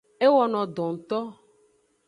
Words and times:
E 0.25 0.27
wono 0.35 0.61
do 0.75 0.85
ngto. 0.93 1.19